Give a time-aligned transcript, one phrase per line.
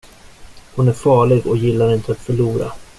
[0.75, 2.71] Hon är farlig och gillar inte att förlora.